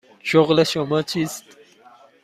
شغل 0.21 0.63
شما 0.63 1.01
چیست؟ 1.03 1.57